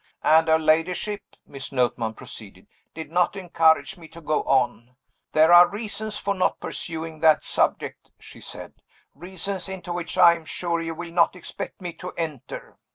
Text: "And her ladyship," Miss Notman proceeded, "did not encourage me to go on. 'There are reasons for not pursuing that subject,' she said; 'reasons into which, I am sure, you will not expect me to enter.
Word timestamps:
"And 0.23 0.47
her 0.47 0.57
ladyship," 0.57 1.21
Miss 1.45 1.71
Notman 1.71 2.15
proceeded, 2.15 2.65
"did 2.95 3.11
not 3.11 3.35
encourage 3.35 3.97
me 3.97 4.07
to 4.07 4.19
go 4.19 4.41
on. 4.45 4.95
'There 5.33 5.53
are 5.53 5.67
reasons 5.69 6.17
for 6.17 6.33
not 6.33 6.59
pursuing 6.59 7.19
that 7.19 7.43
subject,' 7.43 8.09
she 8.19 8.41
said; 8.41 8.81
'reasons 9.13 9.69
into 9.69 9.93
which, 9.93 10.17
I 10.17 10.33
am 10.33 10.45
sure, 10.45 10.81
you 10.81 10.95
will 10.95 11.11
not 11.11 11.35
expect 11.35 11.81
me 11.81 11.93
to 11.97 12.13
enter. 12.13 12.79